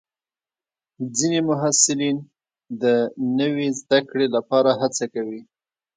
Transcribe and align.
ځینې 1.17 1.39
محصلین 1.49 2.17
د 2.81 2.83
نوي 3.39 3.67
زده 3.79 3.99
کړې 4.09 4.27
لپاره 4.35 4.69
هڅه 4.81 5.05
کوي. 5.13 5.41